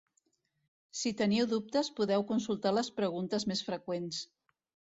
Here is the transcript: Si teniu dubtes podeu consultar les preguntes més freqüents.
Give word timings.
Si 1.01 1.11
teniu 1.19 1.45
dubtes 1.51 1.91
podeu 2.01 2.25
consultar 2.33 2.75
les 2.79 2.91
preguntes 3.01 3.49
més 3.53 3.63
freqüents. 3.69 4.27